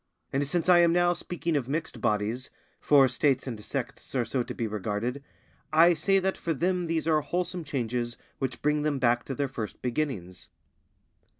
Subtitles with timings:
[0.33, 4.41] And since I am now speaking of mixed bodies, for States and Sects are so
[4.41, 5.23] to be regarded,
[5.71, 9.47] I say that for them these are wholesome changes which bring them back to their
[9.47, 10.49] first beginnings.